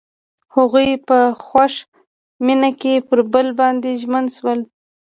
[0.55, 1.73] هغوی په خوښ
[2.45, 4.59] مینه کې پر بل باندې ژمن شول.